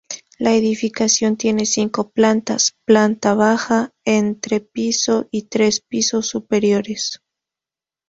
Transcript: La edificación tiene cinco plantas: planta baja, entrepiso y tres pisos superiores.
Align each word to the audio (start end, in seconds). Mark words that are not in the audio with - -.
La 0.39 0.55
edificación 0.55 1.37
tiene 1.37 1.67
cinco 1.67 2.09
plantas: 2.09 2.75
planta 2.85 3.35
baja, 3.35 3.93
entrepiso 4.03 5.27
y 5.29 5.43
tres 5.43 5.79
pisos 5.79 6.25
superiores. 6.25 7.21